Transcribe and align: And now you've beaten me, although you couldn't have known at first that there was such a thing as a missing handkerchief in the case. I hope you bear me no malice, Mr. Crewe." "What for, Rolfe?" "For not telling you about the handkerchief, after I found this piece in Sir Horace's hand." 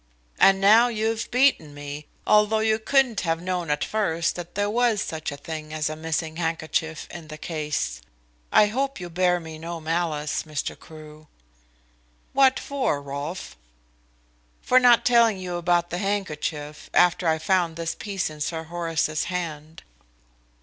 And 0.39 0.59
now 0.59 0.87
you've 0.87 1.29
beaten 1.29 1.75
me, 1.75 2.07
although 2.25 2.57
you 2.57 2.79
couldn't 2.79 3.21
have 3.21 3.39
known 3.39 3.69
at 3.69 3.83
first 3.83 4.35
that 4.35 4.55
there 4.55 4.67
was 4.67 4.99
such 4.99 5.31
a 5.31 5.37
thing 5.37 5.71
as 5.71 5.91
a 5.91 5.95
missing 5.95 6.37
handkerchief 6.37 7.07
in 7.11 7.27
the 7.27 7.37
case. 7.37 8.01
I 8.51 8.65
hope 8.65 8.99
you 8.99 9.11
bear 9.11 9.39
me 9.39 9.59
no 9.59 9.79
malice, 9.79 10.41
Mr. 10.41 10.75
Crewe." 10.75 11.27
"What 12.33 12.59
for, 12.59 12.99
Rolfe?" 12.99 13.55
"For 14.63 14.79
not 14.79 15.05
telling 15.05 15.37
you 15.37 15.57
about 15.57 15.91
the 15.91 15.99
handkerchief, 15.99 16.89
after 16.95 17.27
I 17.27 17.37
found 17.37 17.75
this 17.75 17.93
piece 17.93 18.31
in 18.31 18.41
Sir 18.41 18.63
Horace's 18.63 19.25
hand." 19.25 19.83